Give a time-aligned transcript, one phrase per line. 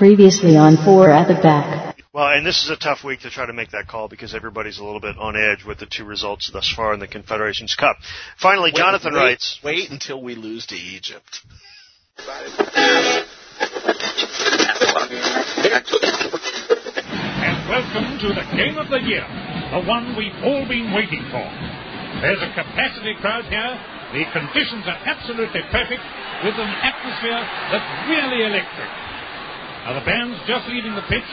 [0.00, 2.00] Previously on Four at the Back.
[2.14, 4.78] Well, and this is a tough week to try to make that call because everybody's
[4.78, 7.98] a little bit on edge with the two results thus far in the Confederations Cup.
[8.40, 9.60] Finally, Wait, Jonathan wait, writes.
[9.62, 11.44] Wait until we lose to Egypt.
[12.16, 12.48] And
[17.68, 19.28] welcome to the game of the year,
[19.68, 21.44] the one we've all been waiting for.
[22.24, 23.76] There's a capacity crowd here.
[24.16, 26.00] The conditions are absolutely perfect
[26.40, 29.09] with an atmosphere that's really electric.
[29.84, 31.24] Now the band's just leaving the pitch,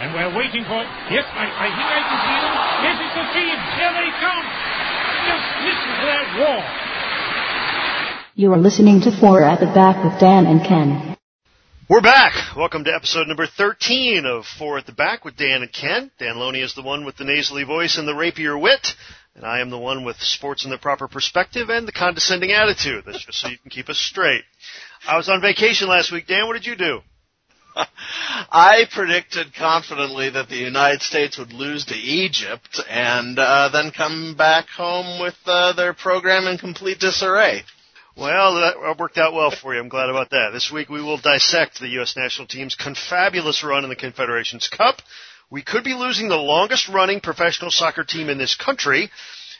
[0.00, 0.88] and we're waiting for it.
[1.12, 2.54] Yes, I, I think I can see them.
[2.80, 3.56] Yes, it's the team.
[3.76, 4.44] Here they come.
[5.28, 6.60] Just listen to that roar.
[8.36, 11.14] You are listening to Four at the Back with Dan and Ken.
[11.86, 12.56] We're back.
[12.56, 16.10] Welcome to episode number 13 of Four at the Back with Dan and Ken.
[16.18, 18.94] Dan Loney is the one with the nasally voice and the rapier wit,
[19.34, 23.04] and I am the one with sports in the proper perspective and the condescending attitude.
[23.04, 24.42] That's just so you can keep us straight.
[25.06, 26.26] I was on vacation last week.
[26.26, 27.00] Dan, what did you do?
[27.76, 34.34] I predicted confidently that the United States would lose to Egypt and uh, then come
[34.36, 37.62] back home with uh, their program in complete disarray.
[38.16, 39.80] Well, that worked out well for you.
[39.80, 40.50] I'm glad about that.
[40.52, 42.16] This week we will dissect the U.S.
[42.16, 45.02] national team's confabulous run in the Confederations Cup.
[45.50, 49.10] We could be losing the longest running professional soccer team in this country.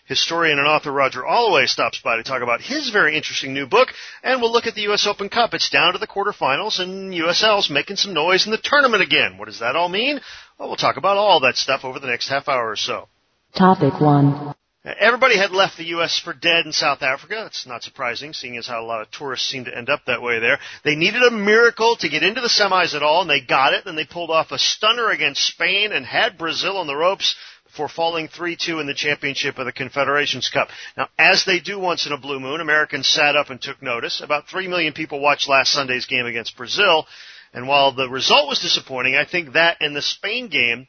[0.06, 3.88] Historian and author Roger Allaway stops by to talk about his very interesting new book,
[4.22, 5.06] and we'll look at the U.S.
[5.06, 5.54] Open Cup.
[5.54, 9.38] It's down to the quarterfinals, and USL's making some noise in the tournament again.
[9.38, 10.20] What does that all mean?
[10.58, 13.08] Well, we'll talk about all that stuff over the next half hour or so.
[13.56, 14.54] Topic 1.
[14.84, 16.20] Everybody had left the U.S.
[16.22, 17.40] for dead in South Africa.
[17.42, 20.20] That's not surprising, seeing as how a lot of tourists seem to end up that
[20.20, 20.58] way there.
[20.84, 23.86] They needed a miracle to get into the semis at all, and they got it.
[23.86, 27.34] And they pulled off a stunner against Spain and had Brazil on the ropes
[27.74, 30.68] before falling 3-2 in the championship of the Confederations Cup.
[30.96, 34.20] Now, as they do once in a blue moon, Americans sat up and took notice.
[34.20, 37.04] About 3 million people watched last Sunday's game against Brazil.
[37.52, 40.86] And while the result was disappointing, I think that and the Spain game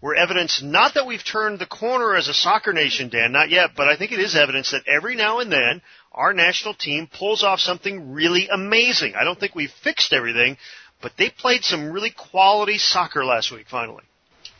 [0.00, 3.70] were evidence not that we've turned the corner as a soccer nation, Dan, not yet,
[3.76, 7.44] but I think it is evidence that every now and then our national team pulls
[7.44, 9.14] off something really amazing.
[9.14, 10.56] I don't think we've fixed everything,
[11.00, 14.02] but they played some really quality soccer last week finally.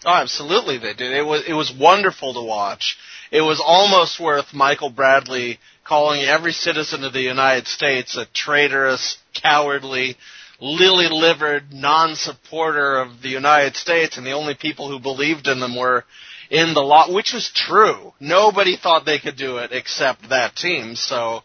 [0.05, 1.13] Oh, absolutely they did.
[1.13, 2.97] It was it was wonderful to watch.
[3.31, 9.19] It was almost worth Michael Bradley calling every citizen of the United States a traitorous,
[9.35, 10.17] cowardly,
[10.61, 16.05] lily-livered non-supporter of the United States, and the only people who believed in them were
[16.51, 18.13] in the lot, which was true.
[18.21, 20.95] Nobody thought they could do it except that team.
[20.95, 21.43] So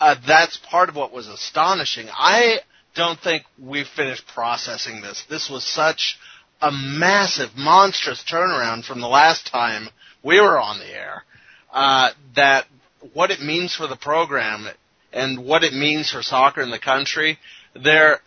[0.00, 2.08] uh, that's part of what was astonishing.
[2.12, 2.58] I
[2.94, 5.24] don't think we've finished processing this.
[5.30, 6.18] This was such
[6.62, 9.88] a massive, monstrous turnaround from the last time
[10.22, 11.24] we were on the air.
[11.72, 12.66] Uh, that
[13.12, 14.68] what it means for the program
[15.12, 17.38] and what it means for soccer in the country,
[17.74, 18.20] there,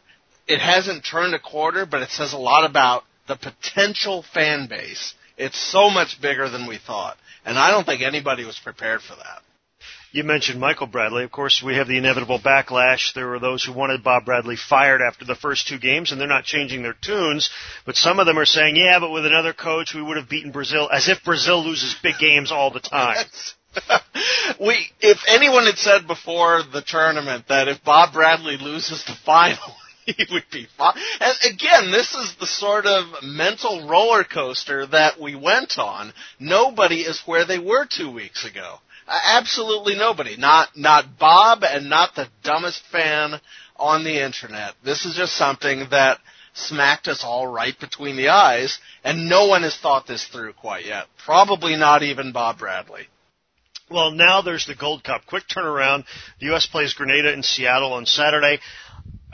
[0.48, 5.14] it hasn't turned a quarter, but it says a lot about the potential fan base.
[5.38, 9.16] It's so much bigger than we thought, and I don't think anybody was prepared for
[9.16, 9.42] that.
[10.16, 11.26] You mentioned Michael Bradley.
[11.26, 13.14] Of course, we have the inevitable backlash.
[13.14, 16.26] There were those who wanted Bob Bradley fired after the first two games, and they're
[16.26, 17.50] not changing their tunes.
[17.86, 20.54] But some of them are saying, yeah, but with another coach, we would have beaten
[20.54, 23.26] Brazil, as if Brazil loses big games all the time.
[24.62, 29.76] we, if anyone had said before the tournament that if Bob Bradley loses the final,
[30.06, 30.96] he would be fine.
[31.20, 36.14] And again, this is the sort of mental roller coaster that we went on.
[36.40, 38.78] Nobody is where they were two weeks ago.
[39.08, 40.38] Uh, absolutely nobody.
[40.38, 43.40] Not not Bob and not the dumbest fan
[43.76, 44.74] on the internet.
[44.84, 46.20] This is just something that
[46.54, 50.86] smacked us all right between the eyes, and no one has thought this through quite
[50.86, 51.06] yet.
[51.24, 53.08] Probably not even Bob Bradley.
[53.90, 55.28] Well, now there's the Gold Cup.
[55.28, 56.06] Quick turnaround.
[56.40, 56.66] The U.S.
[56.66, 58.60] plays Grenada in Seattle on Saturday.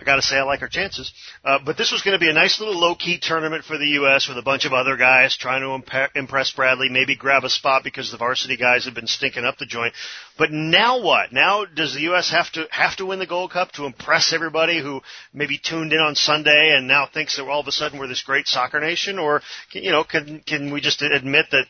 [0.01, 1.13] I got to say, I like our chances.
[1.45, 4.28] Uh, but this was going to be a nice little low-key tournament for the U.S.
[4.28, 7.84] with a bunch of other guys trying to imp- impress Bradley, maybe grab a spot
[7.84, 9.94] because the varsity guys have been stinking up the joint.
[10.40, 11.31] But now what?
[11.31, 12.31] Now does the U.S.
[12.31, 15.01] have to have to win the Gold Cup to impress everybody who
[15.34, 18.23] maybe tuned in on Sunday and now thinks that all of a sudden we're this
[18.23, 19.20] great soccer nation?
[19.20, 19.41] Or
[19.72, 21.66] you know, can can we just admit that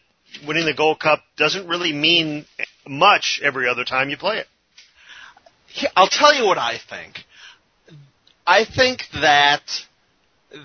[0.48, 2.46] winning the Gold Cup doesn't really mean
[2.88, 4.48] much every other time you play it?
[5.98, 7.26] I'll tell you what I think.
[8.52, 9.64] I think that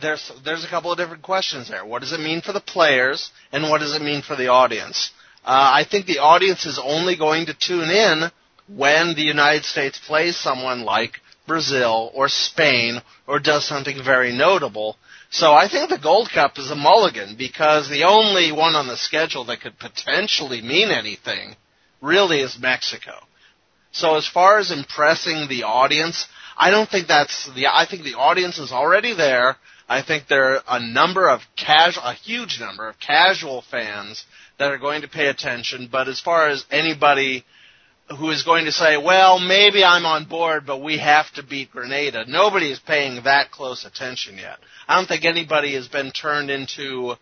[0.02, 1.86] there's there's a couple of different questions there.
[1.86, 5.12] What does it mean for the players, and what does it mean for the audience?
[5.44, 8.32] Uh, I think the audience is only going to tune in
[8.66, 14.96] when the United States plays someone like Brazil or Spain or does something very notable.
[15.30, 18.96] So I think the Gold Cup is a mulligan because the only one on the
[18.96, 21.54] schedule that could potentially mean anything
[22.02, 23.14] really is Mexico.
[23.96, 27.66] So as far as impressing the audience, I don't think that's the.
[27.66, 29.56] I think the audience is already there.
[29.88, 34.26] I think there are a number of casual, a huge number of casual fans
[34.58, 35.88] that are going to pay attention.
[35.90, 37.46] But as far as anybody
[38.18, 41.70] who is going to say, well, maybe I'm on board, but we have to beat
[41.70, 42.24] Grenada.
[42.28, 44.58] Nobody is paying that close attention yet.
[44.86, 47.14] I don't think anybody has been turned into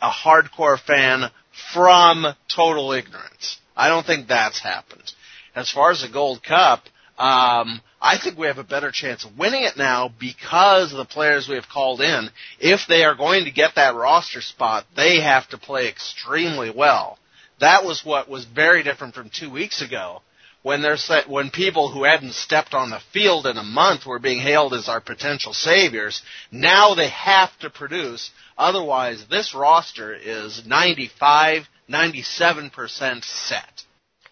[0.00, 1.30] a hardcore fan
[1.74, 2.24] from
[2.54, 3.58] total ignorance.
[3.76, 5.12] I don't think that's happened.
[5.58, 6.84] As far as the Gold Cup,
[7.18, 11.04] um, I think we have a better chance of winning it now because of the
[11.04, 12.30] players we have called in.
[12.60, 17.18] If they are going to get that roster spot, they have to play extremely well.
[17.58, 20.22] That was what was very different from two weeks ago
[20.62, 24.40] when there's when people who hadn't stepped on the field in a month were being
[24.40, 26.22] hailed as our potential saviors.
[26.52, 33.77] Now they have to produce, otherwise this roster is 95, 97% set.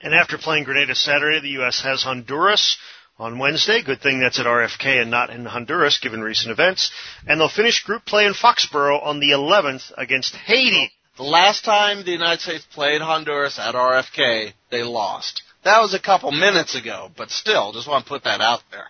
[0.00, 1.82] And after playing Grenada Saturday, the U.S.
[1.82, 2.76] has Honduras
[3.18, 3.82] on Wednesday.
[3.82, 6.90] Good thing that's at RFK and not in Honduras, given recent events.
[7.26, 10.90] And they'll finish group play in Foxborough on the 11th against Haiti.
[11.16, 15.42] The last time the United States played Honduras at RFK, they lost.
[15.64, 18.88] That was a couple minutes ago, but still, just want to put that out there.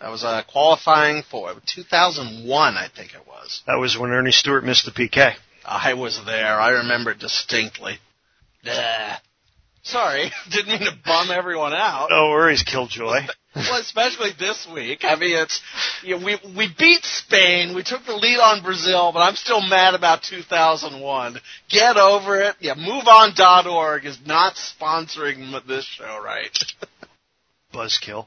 [0.00, 3.62] That was uh, qualifying for 2001, I think it was.
[3.66, 5.32] That was when Earnie Stewart missed the PK.
[5.64, 6.60] I was there.
[6.60, 7.98] I remember it distinctly.
[8.70, 9.18] Ugh.
[9.86, 12.08] Sorry, didn't mean to bum everyone out.
[12.10, 13.20] No worries, Killjoy.
[13.54, 15.04] well, especially this week.
[15.04, 15.62] I mean, it's
[16.02, 17.72] you know, we we beat Spain.
[17.74, 21.36] We took the lead on Brazil, but I'm still mad about 2001.
[21.68, 22.56] Get over it.
[22.58, 26.58] Yeah, MoveOn.org is not sponsoring this show, right?
[27.72, 28.26] Buzzkill.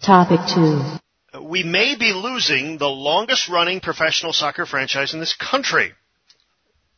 [0.00, 1.42] Topic 2.
[1.42, 5.92] We may be losing the longest running professional soccer franchise in this country.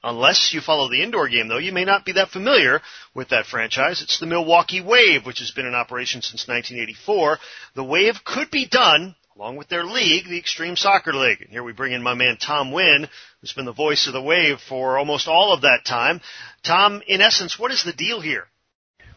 [0.03, 2.81] Unless you follow the indoor game, though, you may not be that familiar
[3.15, 4.01] with that franchise.
[4.01, 7.39] It's the Milwaukee Wave, which has been in operation since 1984.
[7.75, 11.41] The Wave could be done along with their league, the Extreme Soccer League.
[11.41, 13.09] And here we bring in my man Tom Wynn,
[13.41, 16.21] who's been the voice of the Wave for almost all of that time.
[16.63, 18.47] Tom, in essence, what is the deal here?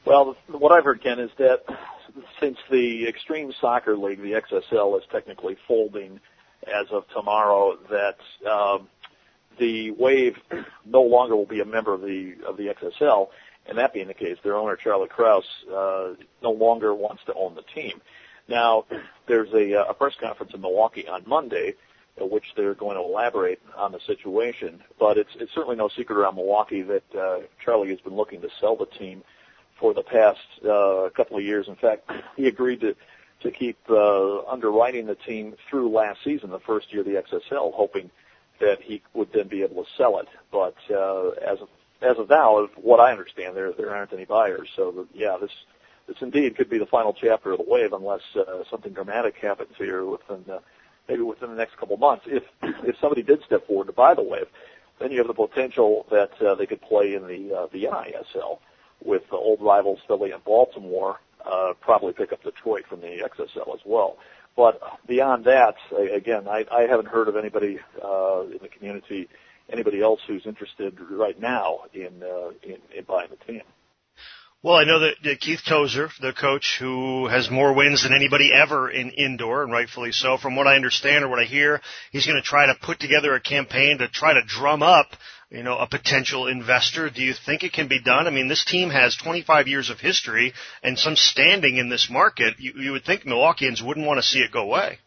[0.06, 1.64] Well, what I've heard, Ken, is that
[2.40, 6.20] since the Extreme Soccer League, the XSL, is technically folding
[6.68, 8.16] as of tomorrow, that
[8.50, 8.88] um,
[9.58, 10.38] the Wave
[10.86, 13.30] no longer will be a member of the of the XSL,
[13.66, 17.56] and that being the case, their owner Charlie Kraus uh, no longer wants to own
[17.56, 18.02] the team.
[18.48, 18.86] Now,
[19.28, 21.76] there's a, uh, a press conference in Milwaukee on Monday,
[22.18, 24.84] in which they're going to elaborate on the situation.
[25.00, 28.50] But it's it's certainly no secret around Milwaukee that uh, Charlie has been looking to
[28.60, 29.24] sell the team
[29.80, 31.68] for the past uh, couple of years.
[31.68, 32.96] In fact, he agreed to
[33.42, 37.74] to keep uh, underwriting the team through last season, the first year of the XSL,
[37.74, 38.10] hoping
[38.60, 39.02] that he
[39.34, 40.28] then be able to sell it.
[40.52, 41.70] But uh, as of
[42.02, 44.70] as of now, of what I understand, there there aren't any buyers.
[44.76, 45.52] So the, yeah, this
[46.08, 49.72] this indeed could be the final chapter of the wave, unless uh, something dramatic happens
[49.78, 50.60] here within uh,
[51.08, 52.26] maybe within the next couple months.
[52.28, 54.48] If if somebody did step forward to buy the wave,
[55.00, 58.60] then you have the potential that uh, they could play in the uh, the NISL
[59.04, 61.20] with the old rivals Philly and Baltimore.
[61.46, 64.18] Uh, probably pick up Detroit from the XSL as well.
[64.56, 65.76] But beyond that,
[66.14, 69.28] again, I, I haven't heard of anybody uh, in the community,
[69.72, 73.64] anybody else who's interested right now in, uh, in, in buying the team.
[74.64, 78.90] Well, I know that, Keith Tozer, the coach who has more wins than anybody ever
[78.90, 82.42] in indoor, and rightfully so, from what I understand or what I hear, he's going
[82.42, 85.08] to try to put together a campaign to try to drum up
[85.54, 87.12] you know, a potential investor.
[87.12, 88.26] Do you think it can be done?
[88.26, 92.56] I mean, this team has 25 years of history and some standing in this market.
[92.58, 94.98] You, you would think Milwaukeeans wouldn't want to see it go away.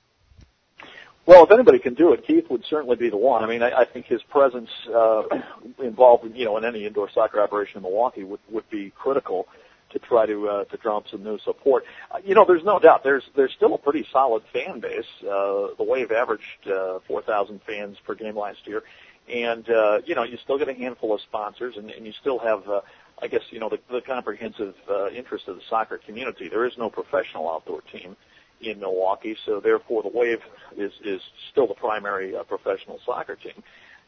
[1.27, 3.43] Well, if anybody can do it, Keith would certainly be the one.
[3.43, 5.25] I mean, I, I think his presence uh,
[5.83, 9.49] involved, in, you know, in any indoor soccer operation in Milwaukee would would be critical
[9.91, 11.85] to try to uh, to drum some new support.
[12.13, 15.05] Uh, you know, there's no doubt there's there's still a pretty solid fan base.
[15.23, 18.85] Uh, the Wave averaged uh, 4,000 fans per game last year,
[19.33, 22.39] and uh, you know you still get a handful of sponsors, and, and you still
[22.39, 22.81] have, uh,
[23.21, 26.49] I guess, you know, the, the comprehensive uh, interest of the soccer community.
[26.49, 28.17] There is no professional outdoor team
[28.61, 30.41] in Milwaukee, so therefore the Wave
[30.77, 33.63] is is still the primary uh, professional soccer team.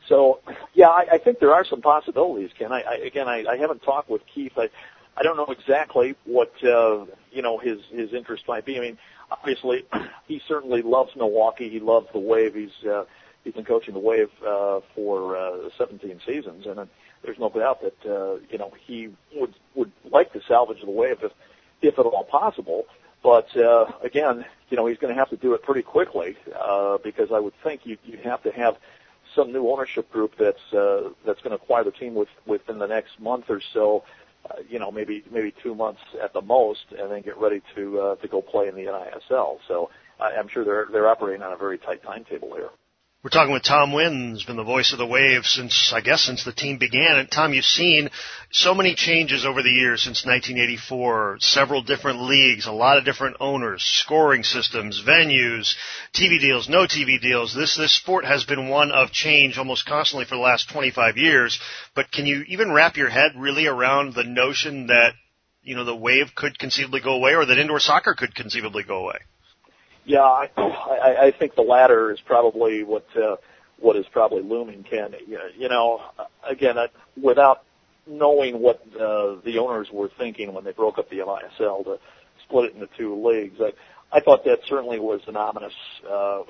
[0.08, 0.40] So,
[0.74, 2.50] yeah, I, I think there are some possibilities.
[2.56, 4.52] Ken, I, I again, I, I haven't talked with Keith.
[4.56, 4.68] I
[5.16, 8.78] I don't know exactly what uh, you know his his interest might be.
[8.78, 8.98] I mean,
[9.30, 9.84] obviously,
[10.28, 11.68] he certainly loves Milwaukee.
[11.68, 12.54] He loves the Wave.
[12.54, 13.04] He's uh,
[13.44, 16.86] he's been coaching the Wave uh, for uh, 17 seasons, and uh,
[17.22, 21.18] there's no doubt that uh, you know he would would like to salvage the Wave
[21.22, 21.32] if
[21.82, 22.84] if at all possible.
[23.22, 26.98] But uh, again, you know he's going to have to do it pretty quickly uh,
[27.02, 28.76] because I would think you you have to have
[29.34, 32.86] some new ownership group that's uh, that's going to acquire the team with, within the
[32.86, 34.04] next month or so
[34.48, 38.00] uh, you know, maybe maybe two months at the most, and then get ready to
[38.00, 39.58] uh, to go play in the NISL.
[39.66, 39.90] So
[40.20, 42.70] I, I'm sure they're they're operating on a very tight timetable here.
[43.24, 46.22] We're talking with Tom Wynn, who's been the voice of the Wave since, I guess,
[46.22, 47.18] since the team began.
[47.18, 48.10] And Tom, you've seen
[48.52, 51.38] so many changes over the years since 1984.
[51.40, 55.74] Several different leagues, a lot of different owners, scoring systems, venues,
[56.14, 57.52] TV deals, no TV deals.
[57.52, 61.58] This this sport has been one of change almost constantly for the last 25 years.
[61.96, 65.14] But can you even wrap your head really around the notion that
[65.64, 68.98] you know the Wave could conceivably go away, or that indoor soccer could conceivably go
[68.98, 69.18] away?
[70.08, 73.36] Yeah, I, I, I think the latter is probably what uh,
[73.78, 75.12] what is probably looming, Ken.
[75.26, 76.00] You know,
[76.48, 76.86] again, I,
[77.22, 77.64] without
[78.06, 81.98] knowing what uh, the owners were thinking when they broke up the NISL to
[82.44, 85.74] split it into two leagues, I, I thought that certainly was an ominous
[86.10, 86.40] uh,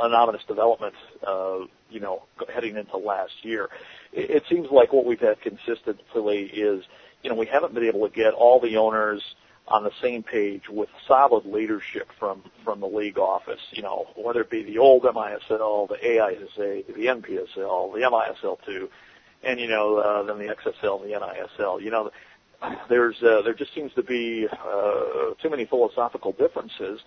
[0.00, 0.94] an ominous development.
[1.26, 1.58] Uh,
[1.90, 2.22] you know,
[2.54, 3.68] heading into last year,
[4.14, 6.82] it, it seems like what we've had consistently is,
[7.22, 9.22] you know, we haven't been able to get all the owners
[9.70, 13.60] on the same page with solid leadership from from the league office.
[13.70, 18.88] You know, whether it be the old MISL, the AISA, the NPSL, the MISL two,
[19.42, 21.82] and you know uh, then the XSL the NISL.
[21.82, 22.10] You know,
[22.88, 27.00] there's uh, there just seems to be uh, too many philosophical differences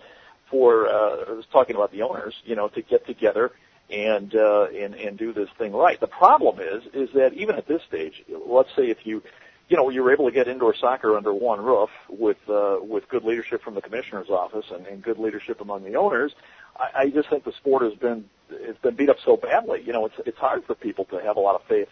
[0.50, 2.34] for uh, I was talking about the owners.
[2.44, 3.52] You know, to get together
[3.90, 6.00] and uh, and and do this thing right.
[6.00, 9.22] The problem is is that even at this stage, let's say if you
[9.68, 13.08] you know, you were able to get indoor soccer under one roof with uh, with
[13.08, 16.32] good leadership from the commissioner's office and, and good leadership among the owners.
[16.76, 19.82] I, I just think the sport has been it's been beat up so badly.
[19.84, 21.88] You know, it's it's hard for people to have a lot of faith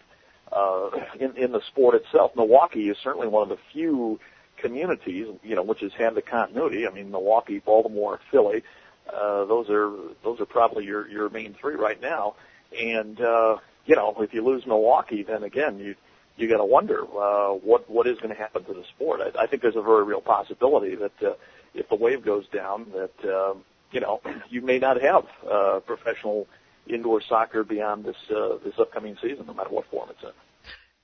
[0.51, 2.31] uh, in in the sport itself.
[2.35, 4.19] Milwaukee is certainly one of the few
[4.57, 6.87] communities, you know, which has had the continuity.
[6.87, 8.63] I mean, Milwaukee, Baltimore, Philly,
[9.11, 9.91] uh, those are
[10.23, 12.35] those are probably your your main three right now.
[12.79, 15.95] And uh, you know, if you lose Milwaukee, then again, you
[16.41, 19.21] you got to wonder uh, what what is going to happen to the sport.
[19.21, 21.33] I, I think there's a very real possibility that uh,
[21.73, 23.53] if the wave goes down, that uh,
[23.91, 26.47] you know you may not have uh, professional
[26.87, 30.31] indoor soccer beyond this uh, this upcoming season, no matter what form it's in.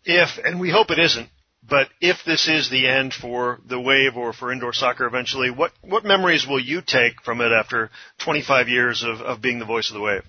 [0.06, 1.30] If and we hope it isn't,
[1.68, 5.72] but if this is the end for the wave or for indoor soccer eventually, what
[5.82, 7.90] what memories will you take from it after
[8.20, 10.24] 25 years of, of being the voice of the wave?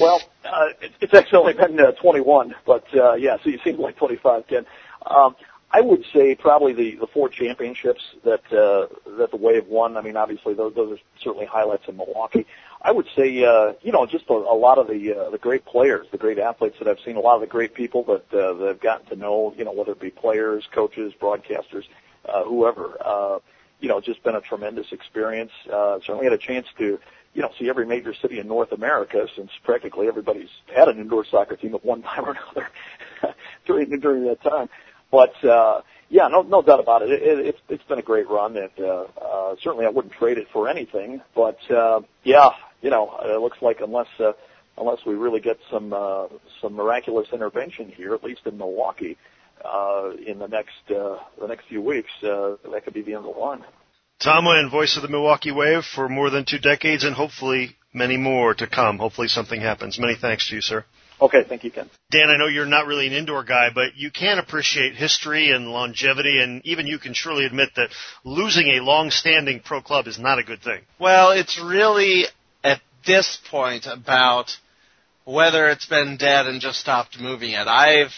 [0.00, 3.96] Well, uh, it, it's actually been uh, 21, but uh, yeah, so you seem like
[3.96, 4.66] 25, Ken.
[5.06, 5.34] Um,
[5.70, 8.86] I would say probably the the four championships that uh,
[9.18, 9.98] that the Wave won.
[9.98, 12.46] I mean, obviously those those are certainly highlights in Milwaukee.
[12.80, 15.66] I would say, uh, you know, just a, a lot of the uh, the great
[15.66, 18.54] players, the great athletes that I've seen, a lot of the great people that uh,
[18.54, 19.52] that I've gotten to know.
[19.58, 21.84] You know, whether it be players, coaches, broadcasters,
[22.26, 22.96] uh, whoever.
[23.04, 23.38] Uh,
[23.80, 25.52] you know, just been a tremendous experience.
[25.72, 26.98] Uh, certainly had a chance to
[27.38, 31.24] you know, see every major city in North America since practically everybody's had an indoor
[31.24, 32.68] soccer team at one time or another
[33.64, 34.68] during during that time.
[35.12, 37.10] But uh, yeah, no no doubt about it.
[37.12, 40.36] it, it it's it's been a great run, and uh, uh, certainly I wouldn't trade
[40.36, 41.20] it for anything.
[41.36, 42.50] But uh, yeah,
[42.82, 44.32] you know, it looks like unless uh,
[44.76, 46.26] unless we really get some uh,
[46.60, 49.16] some miraculous intervention here, at least in Milwaukee,
[49.64, 53.26] uh, in the next uh, the next few weeks, uh, that could be the end
[53.26, 53.62] of the line.
[54.20, 58.16] Tom Wynn, voice of the Milwaukee Wave for more than two decades and hopefully many
[58.16, 58.98] more to come.
[58.98, 59.98] Hopefully something happens.
[59.98, 60.84] Many thanks to you, sir.
[61.20, 61.90] Okay, thank you, Ken.
[62.10, 65.68] Dan, I know you're not really an indoor guy, but you can appreciate history and
[65.68, 67.90] longevity, and even you can surely admit that
[68.24, 70.82] losing a long-standing pro club is not a good thing.
[71.00, 72.26] Well, it's really
[72.62, 74.50] at this point about
[75.24, 77.66] whether it's been dead and just stopped moving it.
[77.66, 78.12] I've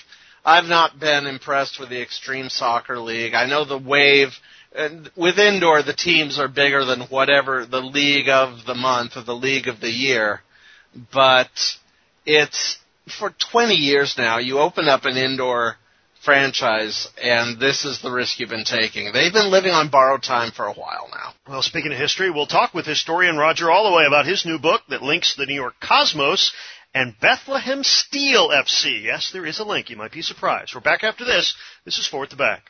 [0.45, 3.35] I've not been impressed with the Extreme Soccer League.
[3.35, 4.31] I know the Wave
[4.73, 9.23] and with indoor, the teams are bigger than whatever the league of the month or
[9.23, 10.41] the league of the year.
[11.13, 11.51] But
[12.25, 12.79] it's
[13.19, 14.39] for 20 years now.
[14.39, 15.77] You open up an indoor
[16.25, 19.13] franchise, and this is the risk you've been taking.
[19.13, 21.33] They've been living on borrowed time for a while now.
[21.49, 25.03] Well, speaking of history, we'll talk with historian Roger Allaway about his new book that
[25.03, 26.53] links the New York Cosmos
[26.95, 29.03] and Bethlehem Steel FC.
[29.03, 29.91] Yes, there is a link.
[29.91, 30.75] You might be surprised.
[30.75, 31.55] We're back after this.
[31.85, 32.65] This is Four at the Back.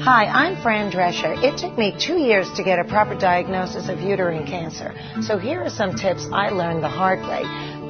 [0.00, 1.36] Hi, I'm Fran Drescher.
[1.44, 4.94] It took me two years to get a proper diagnosis of uterine cancer.
[5.20, 7.42] So here are some tips I learned the hard way.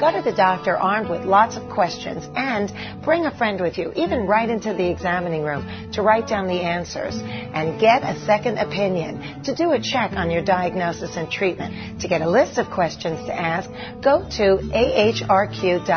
[0.05, 2.71] Go to the doctor armed with lots of questions and
[3.03, 6.61] bring a friend with you, even right into the examining room to write down the
[6.61, 7.17] answers.
[7.17, 12.03] And get a second opinion to do a check on your diagnosis and treatment.
[12.03, 13.71] To get a list of questions to ask,
[14.03, 15.89] go to ahrq.gov.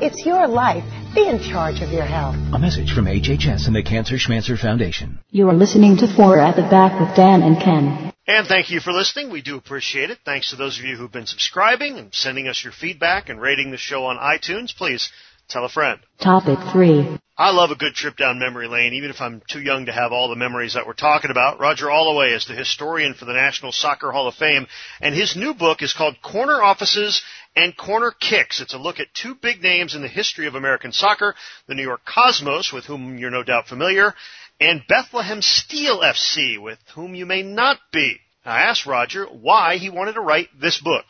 [0.00, 0.84] It's your life.
[1.14, 2.36] Be in charge of your health.
[2.54, 5.18] A message from HHS and the Cancer Schmancer Foundation.
[5.30, 8.07] You are listening to Four at the Back with Dan and Ken.
[8.28, 9.30] And thank you for listening.
[9.30, 10.18] We do appreciate it.
[10.22, 13.70] Thanks to those of you who've been subscribing and sending us your feedback and rating
[13.70, 14.76] the show on iTunes.
[14.76, 15.10] Please
[15.48, 15.98] Tell a friend.
[16.20, 17.18] Topic 3.
[17.38, 20.12] I love a good trip down memory lane, even if I'm too young to have
[20.12, 21.58] all the memories that we're talking about.
[21.58, 24.66] Roger Allaway is the historian for the National Soccer Hall of Fame,
[25.00, 27.22] and his new book is called Corner Offices
[27.56, 28.60] and Corner Kicks.
[28.60, 31.34] It's a look at two big names in the history of American soccer,
[31.66, 34.14] the New York Cosmos, with whom you're no doubt familiar,
[34.60, 38.16] and Bethlehem Steel FC, with whom you may not be.
[38.44, 41.04] I asked Roger why he wanted to write this book.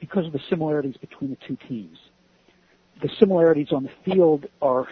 [0.00, 1.98] Because of the similarities between the two teams.
[3.00, 4.86] The similarities on the field are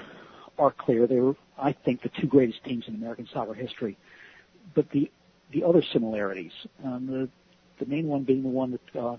[0.59, 1.07] are clear.
[1.07, 3.97] They were, I think, the two greatest teams in American soccer history.
[4.75, 5.11] But the
[5.53, 6.53] the other similarities,
[6.85, 7.29] um, the
[7.85, 9.17] the main one being the one that uh,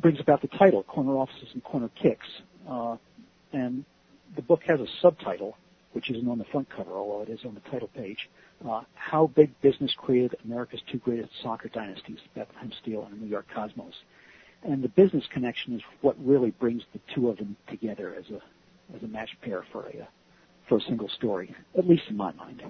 [0.00, 2.26] brings about the title, corner offices and corner kicks.
[2.68, 2.96] Uh,
[3.52, 3.84] and
[4.36, 5.56] the book has a subtitle,
[5.92, 8.28] which isn't on the front cover, although it is on the title page.
[8.68, 13.30] Uh, how big business created America's two greatest soccer dynasties, Bethlehem Steel and the New
[13.30, 13.94] York Cosmos.
[14.62, 18.40] And the business connection is what really brings the two of them together as a
[18.94, 20.08] as a match pair for a
[20.68, 22.62] for a single story, at least in my mind.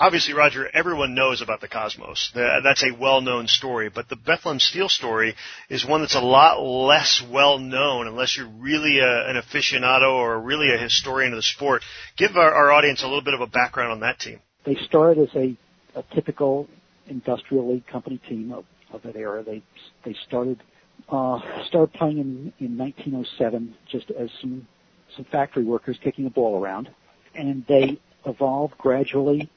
[0.00, 2.32] Obviously, Roger, everyone knows about the Cosmos.
[2.34, 5.34] That's a well-known story, but the Bethlehem Steel story
[5.68, 10.72] is one that's a lot less well-known unless you're really a, an aficionado or really
[10.72, 11.82] a historian of the sport.
[12.16, 14.40] Give our, our audience a little bit of a background on that team.
[14.64, 15.54] They started as a,
[15.94, 16.66] a typical
[17.06, 18.64] industrial league company team of,
[18.94, 19.42] of that era.
[19.42, 19.62] They
[20.06, 20.62] they started
[21.10, 24.66] uh, started playing in, in 1907 just as some
[25.14, 26.88] some factory workers kicking a ball around
[27.34, 29.50] and they evolved gradually.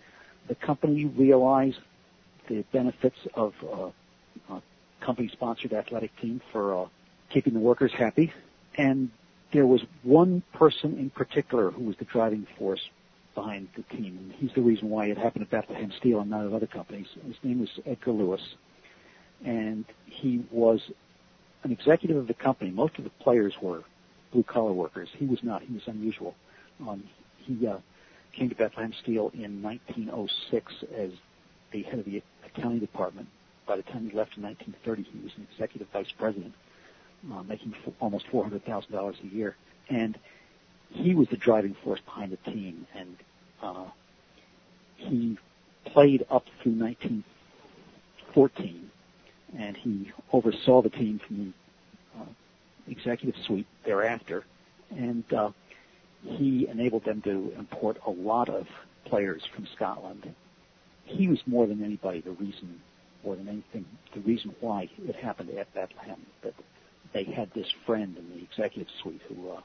[0.48, 1.80] The company realized
[2.50, 3.54] the benefits of
[4.50, 4.60] uh,
[5.02, 6.88] company-sponsored athletic team for uh,
[7.30, 8.34] keeping the workers happy,
[8.78, 9.10] and
[9.52, 12.90] there was one person in particular who was the driving force
[13.36, 16.46] behind the team, and he's the reason why it happened at Bethlehem Steel and not
[16.46, 17.08] at other companies.
[17.26, 18.42] His name was Edgar Lewis,
[19.44, 20.82] and he was
[21.64, 22.72] an executive of the company.
[22.72, 23.84] Most of the players were
[24.32, 25.10] blue collar workers.
[25.18, 25.62] He was not.
[25.62, 26.36] He was unusual.
[26.82, 27.04] Um,
[27.38, 27.78] he uh,
[28.34, 31.12] came to Bethlehem Steel in 1906 as
[31.72, 33.28] the head of the accounting department.
[33.66, 36.54] By the time he left in 1930, he was an executive vice president,
[37.32, 39.56] uh, making f- almost $400,000 a year.
[39.90, 40.18] And
[40.90, 42.86] he was the driving force behind the team.
[42.96, 43.16] And
[43.62, 43.86] uh,
[44.98, 45.38] he
[45.86, 48.92] played up through 1914,
[49.58, 51.54] and he oversaw the team from the
[52.20, 52.26] uh,
[52.88, 54.44] executive suite thereafter.
[54.92, 55.52] And uh,
[56.24, 58.66] he enabled them to import a lot of
[59.06, 60.34] players from Scotland.
[61.06, 62.82] He was more than anybody the reason,
[63.24, 66.26] more than anything, the reason why it happened at Bethlehem.
[66.44, 66.54] That
[67.14, 69.62] they had this friend in the executive suite who uh,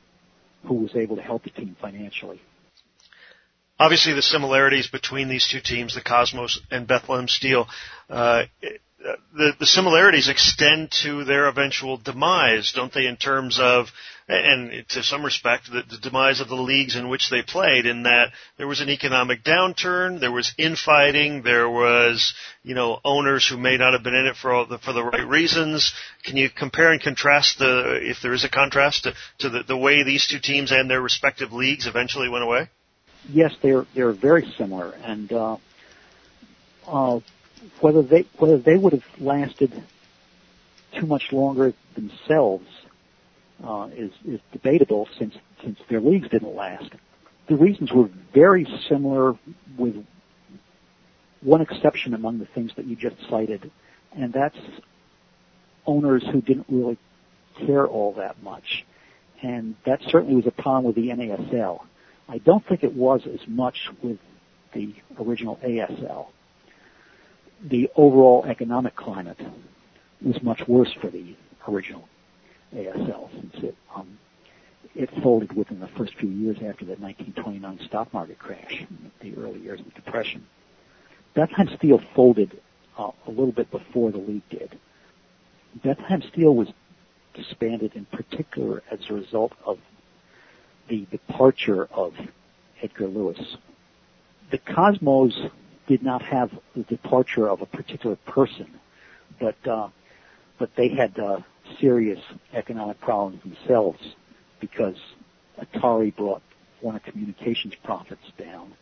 [0.67, 2.41] who was able to help the team financially.
[3.81, 7.69] Obviously, the similarities between these two teams, the Cosmos and Bethlehem Steel,
[8.11, 8.43] uh,
[8.99, 13.87] the, the similarities extend to their eventual demise, don't they, in terms of,
[14.29, 18.03] and to some respect, the, the demise of the leagues in which they played, in
[18.03, 23.57] that there was an economic downturn, there was infighting, there was, you know, owners who
[23.57, 25.95] may not have been in it for all the, for the right reasons.
[26.25, 29.77] Can you compare and contrast the, if there is a contrast, to, to the, the
[29.77, 32.69] way these two teams and their respective leagues eventually went away?
[33.31, 35.57] Yes, they're they're very similar, and uh,
[36.87, 37.21] uh,
[37.81, 39.73] whether they whether they would have lasted
[40.99, 42.67] too much longer themselves
[43.65, 46.91] uh, is is debatable since since their leagues didn't last.
[47.49, 49.39] The reasons were very similar,
[49.79, 49.95] with
[51.41, 53.71] one exception among the things that you just cited,
[54.15, 54.59] and that's
[55.87, 56.99] owners who didn't really
[57.67, 58.85] care all that much,
[59.43, 61.81] and that certainly was a problem with the NASL.
[62.29, 64.19] I don't think it was as much with
[64.75, 66.27] the original ASL
[67.63, 69.41] the overall economic climate
[70.23, 71.35] was much worse for the
[71.67, 72.09] original
[72.75, 74.19] ASL since it um,
[74.95, 78.85] it folded within the first few years after the 1929 stock market crash,
[79.21, 80.45] the early years of the Depression.
[81.35, 82.61] Bethlehem Steel folded
[82.99, 84.77] uh, a little bit before the league did.
[85.85, 86.69] Bethlehem Steel was
[87.35, 89.79] disbanded in particular as a result of
[90.89, 92.13] the departure of
[92.83, 93.39] Edgar Lewis.
[94.51, 95.39] The Cosmos
[95.89, 98.69] did not have the departure of a particular person,
[99.41, 99.89] but uh,
[100.59, 101.39] but they had uh,
[101.81, 102.21] serious
[102.53, 103.99] economic problems themselves
[104.61, 104.97] because
[105.61, 106.43] Atari brought
[106.83, 108.75] Warner Communications profits down.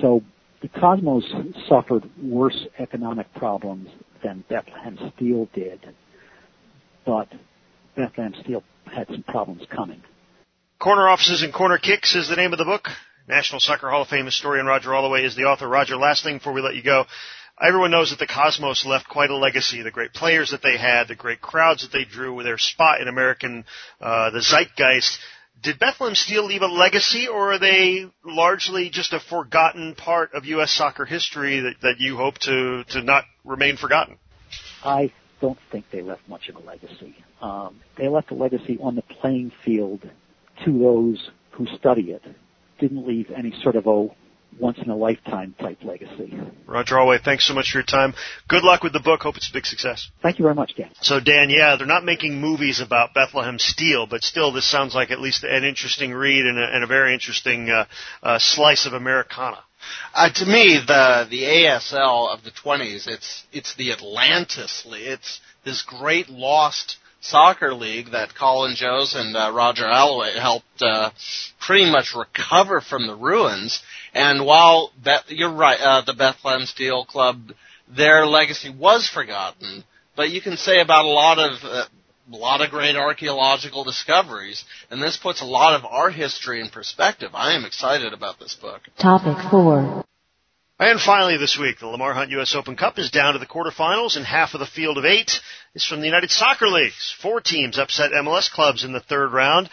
[0.00, 0.22] So
[0.62, 1.24] the Cosmos
[1.68, 3.88] suffered worse economic problems
[4.24, 5.80] than Bethlehem Steel did,
[7.04, 7.28] but
[7.94, 10.02] Bethlehem Steel had some problems coming.
[10.78, 12.88] Corner Offices and Corner Kicks is the name of the book.
[13.28, 15.68] National Soccer Hall of Fame historian Roger Allaway is the author.
[15.68, 17.06] Roger, last thing before we let you go.
[17.60, 19.82] Everyone knows that the Cosmos left quite a legacy.
[19.82, 23.00] The great players that they had, the great crowds that they drew, with their spot
[23.00, 23.64] in American,
[24.00, 25.18] uh, the zeitgeist.
[25.62, 30.44] did Bethlehem Steel leave a legacy, or are they largely just a forgotten part of
[30.44, 30.70] U.S.
[30.70, 34.18] soccer history that, that you hope to, to not remain forgotten?
[34.84, 35.10] I
[35.40, 37.16] don't think they left much of a legacy.
[37.40, 40.08] Um, they left a legacy on the playing field
[40.64, 42.22] to those who study it.
[42.80, 44.08] Didn't leave any sort of a
[44.58, 46.32] once in a lifetime type legacy.
[46.66, 48.14] Roger Allaway, thanks so much for your time.
[48.48, 49.22] Good luck with the book.
[49.22, 50.10] Hope it's a big success.
[50.22, 50.90] Thank you very much, Dan.
[51.02, 55.10] So, Dan, yeah, they're not making movies about Bethlehem Steel, but still, this sounds like
[55.10, 57.84] at least an interesting read and a, and a very interesting uh,
[58.22, 59.58] uh, slice of Americana.
[60.14, 65.82] Uh, to me, the the ASL of the 20s, it's it's the Atlantis It's this
[65.82, 66.96] great lost
[67.28, 71.10] soccer league that Colin Jose and uh, Roger Allaway helped uh,
[71.60, 73.82] pretty much recover from the ruins.
[74.14, 74.92] And while
[75.28, 77.52] you're right, uh, the Bethlehem Steel Club,
[77.94, 79.84] their legacy was forgotten,
[80.16, 81.84] but you can say about a lot of uh,
[82.32, 86.68] a lot of great archaeological discoveries, and this puts a lot of art history in
[86.70, 87.30] perspective.
[87.34, 88.80] I am excited about this book.
[88.98, 90.05] Topic 4.
[90.78, 92.54] And finally this week, the Lamar Hunt U.S.
[92.54, 95.40] Open Cup is down to the quarterfinals, and half of the field of eight
[95.74, 97.14] is from the United Soccer Leagues.
[97.22, 99.70] Four teams upset MLS clubs in the third round.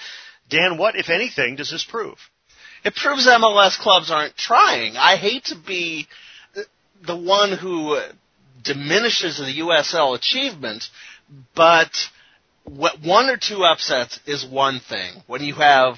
[0.50, 2.18] Dan, what, if anything, does this prove?
[2.86, 4.96] It proves MLS clubs aren't trying.
[4.96, 6.08] I hate to be
[7.06, 8.00] the one who
[8.64, 10.86] diminishes the USL achievement,
[11.54, 11.92] but
[12.64, 15.12] one or two upsets is one thing.
[15.28, 15.98] When you have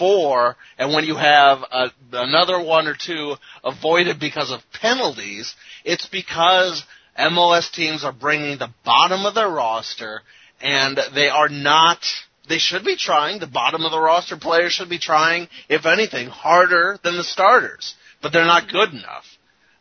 [0.00, 6.06] four, and when you have a, another one or two avoided because of penalties, it's
[6.06, 6.82] because
[7.18, 10.22] MLS teams are bringing the bottom of their roster,
[10.60, 11.98] and they are not
[12.48, 13.38] they should be trying.
[13.38, 17.94] The bottom of the roster players should be trying, if anything, harder than the starters,
[18.22, 19.24] but they're not good enough.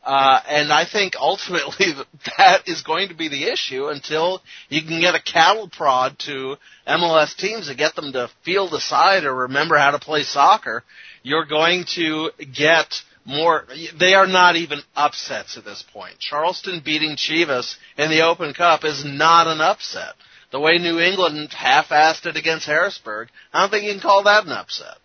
[0.09, 1.93] Uh, and I think ultimately
[2.39, 6.55] that is going to be the issue until you can get a cattle prod to
[6.87, 10.83] MLS teams to get them to field a side or remember how to play soccer.
[11.21, 13.67] You're going to get more.
[13.99, 16.17] They are not even upsets at this point.
[16.17, 20.15] Charleston beating Chivas in the Open Cup is not an upset
[20.51, 24.45] the way New England half-assed it against Harrisburg, I don't think you can call that
[24.45, 24.95] an upset.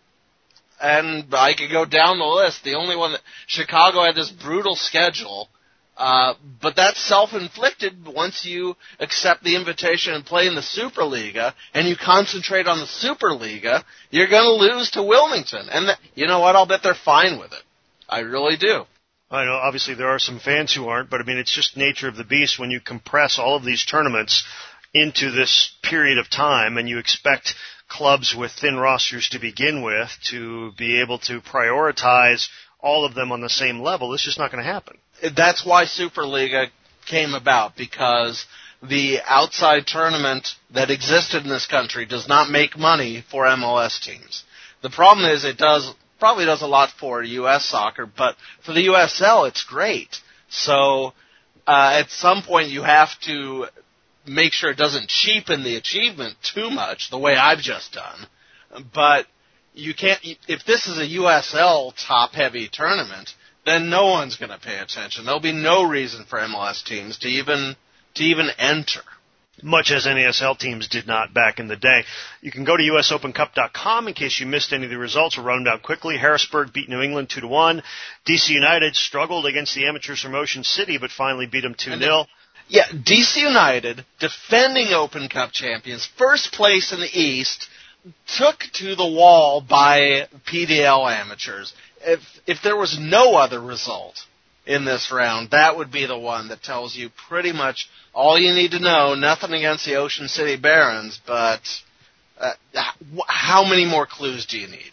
[0.84, 2.62] And I could go down the list.
[2.62, 5.48] The only one that Chicago had this brutal schedule,
[5.96, 11.88] uh, but that's self-inflicted once you accept the invitation and play in the Superliga and
[11.88, 15.68] you concentrate on the Superliga, you're going to lose to Wilmington.
[15.70, 16.54] And th- you know what?
[16.54, 17.62] I'll bet they're fine with it.
[18.06, 18.84] I really do.
[19.30, 22.08] I know obviously there are some fans who aren't, but I mean it's just nature
[22.08, 24.44] of the beast when you compress all of these tournaments
[24.92, 27.54] into this period of time and you expect
[27.94, 32.48] clubs with thin rosters to begin with to be able to prioritize
[32.80, 34.98] all of them on the same level, it's just not going to happen.
[35.36, 36.66] That's why Superliga
[37.06, 38.44] came about because
[38.82, 44.44] the outside tournament that existed in this country does not make money for MLS teams.
[44.82, 47.64] The problem is it does probably does a lot for U.S.
[47.64, 50.18] soccer, but for the USL it's great.
[50.48, 51.12] So
[51.66, 53.66] uh, at some point you have to
[54.26, 58.26] make sure it doesn't cheapen the achievement too much, the way I've just done.
[58.92, 59.26] But
[59.72, 60.20] you can't.
[60.48, 63.34] If this is a USL top-heavy tournament,
[63.66, 65.24] then no one's going to pay attention.
[65.24, 67.76] There'll be no reason for MLS teams to even
[68.14, 69.02] to even enter.
[69.62, 72.04] Much as NASL teams did not back in the day.
[72.40, 75.36] You can go to USOpenCup.com in case you missed any of the results.
[75.36, 76.16] We'll run them down quickly.
[76.16, 77.82] Harrisburg beat New England 2 to 1.
[78.28, 82.26] DC United struggled against the amateurs from Ocean City, but finally beat them 2 0.
[82.68, 87.68] Yeah, DC United, defending Open Cup champions, first place in the East,
[88.38, 91.72] took to the wall by PDL amateurs.
[92.00, 94.24] If if there was no other result
[94.66, 98.54] in this round, that would be the one that tells you pretty much all you
[98.54, 99.14] need to know.
[99.14, 101.60] Nothing against the Ocean City Barons, but
[102.38, 102.52] uh,
[103.26, 104.92] how many more clues do you need?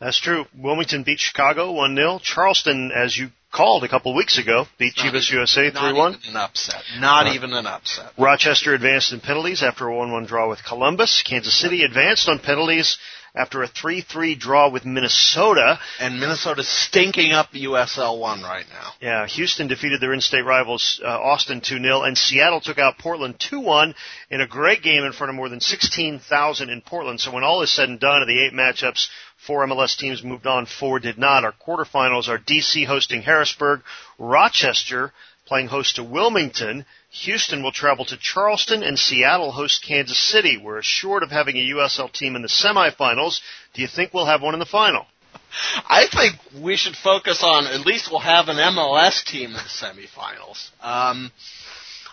[0.00, 0.46] That's true.
[0.56, 2.20] Wilmington beat Chicago 1-0.
[2.22, 6.28] Charleston, as you called a couple weeks ago, beat Chivas USA 3-1.
[6.28, 6.82] an upset.
[6.98, 7.34] Not right.
[7.34, 8.12] even an upset.
[8.18, 11.22] Rochester advanced in penalties after a 1-1 draw with Columbus.
[11.26, 12.98] Kansas City advanced on penalties
[13.34, 15.78] after a 3-3 draw with Minnesota.
[16.00, 18.90] And Minnesota's stinking up the USL one right now.
[19.00, 23.94] Yeah, Houston defeated their in-state rivals uh, Austin 2-0, and Seattle took out Portland 2-1
[24.30, 27.20] in a great game in front of more than 16,000 in Portland.
[27.20, 29.08] So when all is said and done of the eight matchups,
[29.46, 31.44] Four MLS teams moved on, four did not.
[31.44, 33.82] Our quarterfinals are DC hosting Harrisburg,
[34.18, 35.12] Rochester
[35.46, 40.56] playing host to Wilmington, Houston will travel to Charleston, and Seattle host Kansas City.
[40.56, 43.40] We're assured of having a USL team in the semifinals.
[43.74, 45.04] Do you think we'll have one in the final?
[45.88, 49.58] I think we should focus on at least we'll have an MLS team in the
[49.58, 50.70] semifinals.
[50.80, 51.30] Um,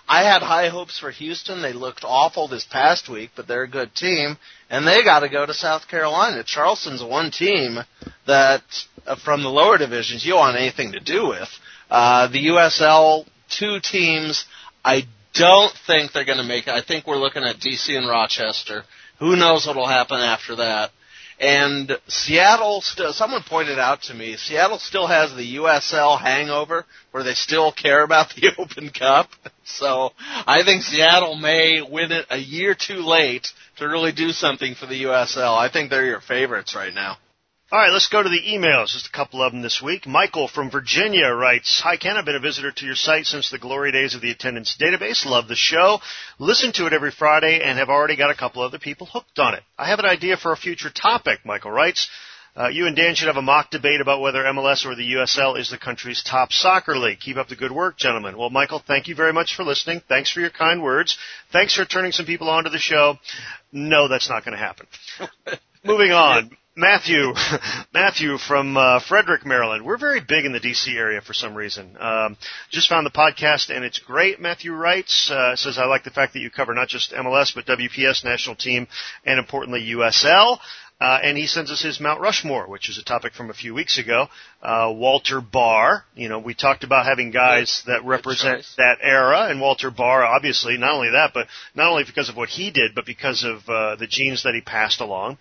[0.10, 1.62] I had high hopes for Houston.
[1.62, 5.30] They looked awful this past week, but they're a good team, and they got to
[5.30, 6.44] go to South Carolina.
[6.44, 7.78] Charleston's one team
[8.26, 8.64] that,
[9.06, 11.48] uh, from the lower divisions, you want anything to do with.
[11.92, 14.46] Uh, the USL, two teams,
[14.84, 15.04] I
[15.36, 16.72] don't think they're going to make it.
[16.72, 18.86] I think we're looking at DC and Rochester.
[19.20, 20.90] Who knows what will happen after that?
[21.40, 27.24] And Seattle, still, someone pointed out to me, Seattle still has the USL hangover where
[27.24, 29.30] they still care about the Open Cup.
[29.64, 33.48] So I think Seattle may win it a year too late
[33.78, 35.58] to really do something for the USL.
[35.58, 37.18] I think they're your favorites right now.
[37.72, 38.94] All right, let's go to the emails.
[38.94, 40.08] Just a couple of them this week.
[40.08, 43.60] Michael from Virginia writes, Hi Ken, I've been a visitor to your site since the
[43.60, 45.24] glory days of the attendance database.
[45.24, 46.00] Love the show.
[46.40, 49.54] Listen to it every Friday and have already got a couple other people hooked on
[49.54, 49.62] it.
[49.78, 52.10] I have an idea for a future topic, Michael writes.
[52.56, 55.60] Uh, you and Dan should have a mock debate about whether MLS or the USL
[55.60, 57.20] is the country's top soccer league.
[57.20, 58.36] Keep up the good work, gentlemen.
[58.36, 60.02] Well, Michael, thank you very much for listening.
[60.10, 61.20] Thanks for your kind words.
[61.52, 63.20] Thanks for turning some people onto the show.
[63.72, 64.88] No, that's not going to happen.
[65.84, 66.50] Moving on.
[66.76, 67.34] Matthew,
[67.94, 69.84] Matthew from uh, Frederick, Maryland.
[69.86, 70.96] We're very big in the D.C.
[70.96, 71.98] area for some reason.
[72.00, 72.38] Um,
[72.70, 74.40] just found the podcast and it's great.
[74.40, 77.66] Matthew writes uh, says I like the fact that you cover not just MLS but
[77.66, 78.88] WPS national team
[79.26, 80.60] and importantly USL.
[81.02, 83.74] Uh, and he sends us his Mount Rushmore, which is a topic from a few
[83.74, 84.28] weeks ago.
[84.62, 89.62] Uh, Walter Bahr, you know, we talked about having guys that represent that era, and
[89.62, 93.06] Walter Bahr, obviously, not only that, but not only because of what he did, but
[93.06, 95.38] because of uh, the genes that he passed along.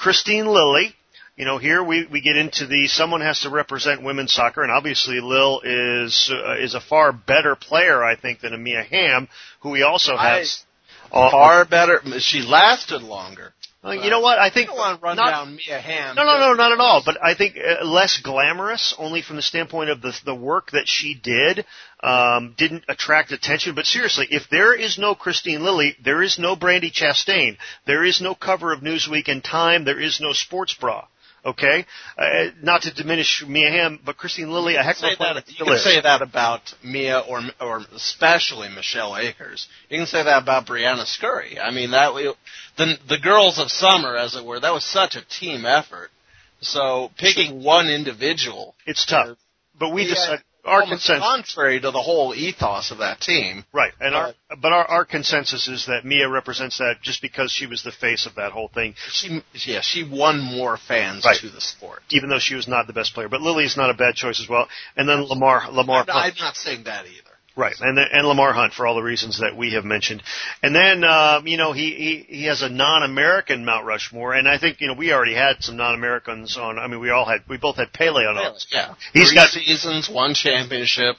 [0.00, 0.94] Kristine Lilly,
[1.36, 4.72] you know, here we, we get into the someone has to represent women's soccer, and
[4.72, 9.28] obviously Lil is uh, is a far better player, I think, than Amia Hamm,
[9.60, 10.42] who we also have.
[10.42, 12.02] I, far better.
[12.18, 13.54] She lasted longer.
[13.88, 14.38] Uh, you know what?
[14.38, 16.16] I think I don't want to run not, down Mia Hamm.
[16.16, 17.02] No, no, no, not at all.
[17.04, 20.88] But I think uh, less glamorous, only from the standpoint of the the work that
[20.88, 21.64] she did,
[22.02, 23.74] um, didn't attract attention.
[23.74, 28.20] But seriously, if there is no Kristine Lilly, there is no Brandi Chastain, there is
[28.20, 31.06] no cover of Newsweek and Time, there is no sports bra.
[31.48, 31.86] Okay,
[32.18, 32.24] uh,
[32.62, 35.42] not to diminish Mia Hamm, but Kristine Lilly, a heck of a player.
[35.46, 39.66] You can say that about Mia, or or especially Michelle Akers.
[39.88, 41.58] You can say that about Briana Scurry.
[41.58, 42.32] I mean, that we,
[42.76, 46.10] the the girls of summer, as it were, that was such a team effort.
[46.60, 49.38] So picking one individual, it's tough.
[49.78, 51.24] But we Yeah, decided our consensus.
[51.24, 53.64] contrary to the whole ethos of that team.
[53.72, 57.66] Right, and our but our, our consensus is that Mia represents that just because she
[57.66, 61.36] was the face of that whole thing, She, yeah, she won more fans Right.
[61.40, 62.02] to the sport.
[62.10, 63.28] even though she was not the best player.
[63.28, 64.68] But Lilly is not a bad choice as well.
[64.96, 66.34] And then Lamar Lamar I'm, Hunt.
[66.38, 67.24] I'm not saying that either.
[67.58, 70.22] Right, and and Lamar Hunt for all the reasons that we have mentioned,
[70.62, 71.90] and then um, you know he,
[72.28, 75.56] he he has a non-American Mount Rushmore, and I think you know we already had
[75.58, 76.78] some non-Americans on.
[76.78, 79.50] I mean, we all had we both had Pele on ours, Yeah, He's Three got-
[79.50, 81.16] seasons, one championship,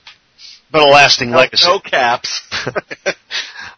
[0.71, 1.67] but a lasting no, legacy.
[1.67, 2.41] no caps.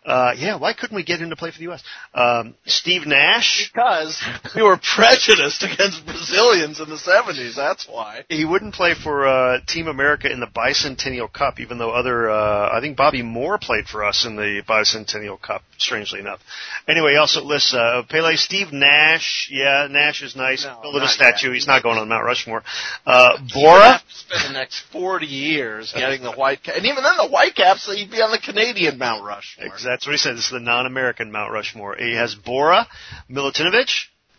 [0.05, 1.83] uh, yeah, why couldn't we get him to play for the U.S.?
[2.13, 4.21] Um, Steve Nash, because
[4.55, 7.55] we were prejudiced against Brazilians in the 70s.
[7.55, 8.23] That's why.
[8.29, 12.69] he wouldn't play for uh, Team America in the Bicentennial Cup, even though other uh,
[12.75, 15.61] I think Bobby Moore played for us in the Bicentennial Cup.
[15.77, 16.39] Strangely enough.
[16.87, 19.49] Anyway, also lists uh, Pele, Steve Nash.
[19.51, 20.63] Yeah, Nash is nice.
[20.65, 21.47] No, Build him a statue.
[21.47, 21.53] yet.
[21.55, 22.63] He's not going on Mount Rushmore.
[23.05, 23.99] Uh, Bora.
[24.09, 26.75] spend the next 40 years getting the white cap.
[26.77, 29.67] And even then, the white caps, you'd be on the Canadian Mount Rushmore.
[29.67, 30.37] Ex- That's what he said.
[30.37, 31.97] This is the non-American Mount Rushmore.
[31.97, 32.87] He has Bora,
[33.29, 33.89] Milutinovic.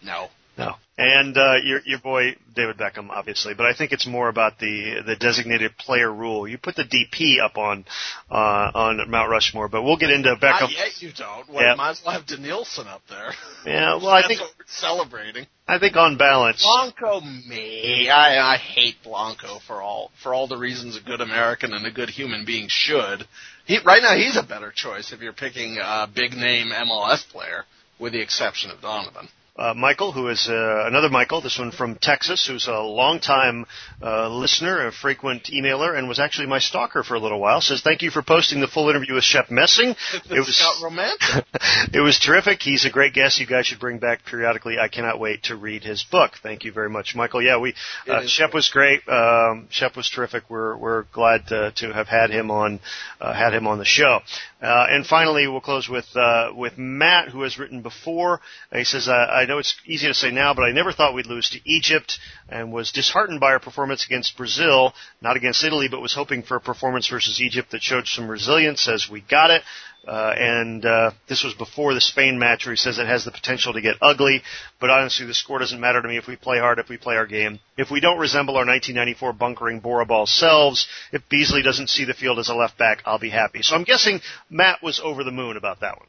[0.03, 0.29] No.
[0.57, 0.77] No.
[0.99, 5.03] And uh, your your boy David Beckham, obviously, but I think it's more about the
[5.07, 6.47] the designated player rule.
[6.47, 7.85] You put the DP up on
[8.31, 10.61] uh, on Mount Rushmore, but we'll get into Beckham.
[10.63, 11.49] Not yet, you don't.
[11.49, 11.75] Well, Yeah.
[11.75, 13.33] might as well have Danielson up there.
[13.67, 15.47] Yeah, well, I think what we're celebrating.
[15.67, 18.11] I think on balance, Blanco, me.
[18.11, 21.91] I, I hate Blanco for all for all the reasons a good American and a
[21.91, 23.25] good human being should.
[23.67, 27.65] He, right now, he's a better choice if you're picking a big name MLS player,
[27.99, 29.29] with the exception of Donovan.
[29.57, 33.67] Uh, Michael, who is uh, another Michael, this one from Texas, who's a longtime
[34.01, 37.83] uh, listener, a frequent emailer, and was actually my stalker for a little while, says
[37.83, 39.95] thank you for posting the full interview with Shep Messing.
[40.33, 41.21] It was romantic.
[41.93, 42.63] it was terrific.
[42.63, 43.39] He's a great guest.
[43.39, 44.79] You guys should bring back periodically.
[44.79, 46.33] I cannot wait to read his book.
[46.43, 47.43] Thank you very much, Michael.
[47.43, 47.75] Yeah, we
[48.09, 49.07] uh, Shep was great.
[49.09, 50.45] Um, Shep was terrific.
[50.49, 52.81] We're we're glad to, to have had him on
[53.21, 54.21] uh, had him on the show.
[54.63, 58.41] Uh, and finally, we'll close with uh, with Matt, who has written before.
[58.71, 61.15] Uh, he says, uh, "I know it's easy to say now, but I never thought
[61.15, 65.89] we'd lose to Egypt, and was disheartened by our performance against Brazil, not against Italy,
[65.89, 68.87] but was hoping for a performance versus Egypt that showed some resilience.
[68.87, 69.63] As we got it."
[70.07, 73.31] Uh, and uh, this was before the Spain match where he says it has the
[73.31, 74.43] potential to get ugly.
[74.81, 77.15] But honestly, the score doesn't matter to me if we play hard, if we play
[77.17, 77.61] our game.
[77.77, 82.15] If we don't resemble our 1994 bunkering Bora ball selves, if Beasley doesn't see the
[82.15, 83.63] field as a left back, I'll be happy.
[83.63, 86.09] So I'm guessing Matt was over the moon about that one.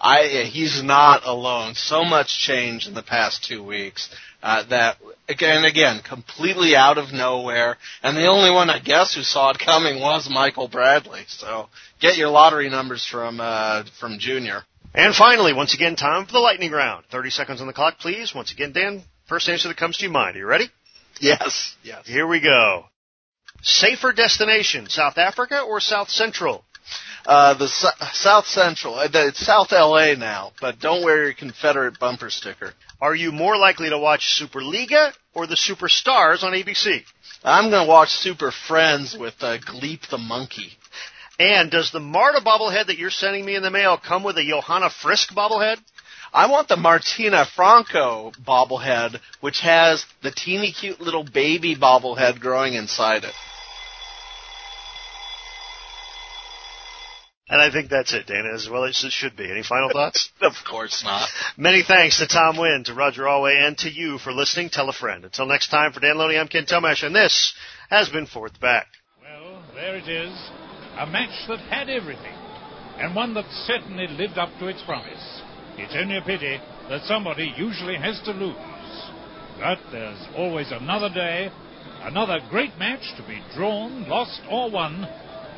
[0.00, 1.74] I he's not alone.
[1.74, 4.08] So much change in the past two weeks
[4.46, 4.96] uh, that
[5.28, 7.76] again, again, completely out of nowhere.
[8.02, 11.22] And the only one I guess who saw it coming was Michael Bradley.
[11.26, 11.68] So
[12.00, 14.62] get your lottery numbers from uh, from Junior.
[14.94, 17.06] And finally, once again, time for the lightning round.
[17.10, 18.34] Thirty seconds on the clock, please.
[18.36, 20.36] Once again, Dan, first answer that comes to your mind.
[20.36, 20.70] Are you ready?
[21.20, 21.74] Yes.
[21.82, 22.06] Yes.
[22.06, 22.84] Here we go.
[23.62, 26.62] Safer destination, South Africa or South Central?
[27.26, 27.66] Uh, the
[28.12, 28.94] South Central.
[28.94, 32.72] Uh, it's South LA now, but don't wear your Confederate bumper sticker.
[33.00, 37.02] Are you more likely to watch Superliga or the Superstars on ABC?
[37.42, 40.70] I'm going to watch Super Friends with uh, Gleek the monkey.
[41.40, 44.44] And does the Marta bobblehead that you're sending me in the mail come with a
[44.44, 45.78] Johanna Frisk bobblehead?
[46.32, 52.74] I want the Martina Franko bobblehead, which has the teeny cute little baby bobblehead growing
[52.74, 53.32] inside it.
[57.48, 59.48] And I think that's it, Dana, as well as it should be.
[59.48, 60.30] Any final thoughts?
[60.40, 61.28] of course not.
[61.56, 64.68] Many thanks to Tom Wynn, to Roger Allaway, and to you for listening.
[64.68, 65.24] Tell a friend.
[65.24, 67.54] Until next time, for Dan Loney, I'm Ken Tomash, and this
[67.88, 68.88] has been Fourth Back.
[69.22, 70.32] Well, there it is.
[70.98, 72.34] A match that had everything,
[72.98, 75.42] and one that certainly lived up to its promise.
[75.76, 78.56] It's only a pity that somebody usually has to lose.
[79.60, 81.50] But there's always another day,
[82.02, 85.06] another great match to be drawn, lost, or won,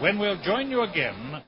[0.01, 1.43] when we'll join you again